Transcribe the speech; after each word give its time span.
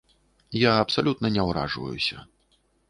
Я 0.61 0.71
абсалютна 0.85 1.33
не 1.37 1.47
ўражваюся. 1.51 2.29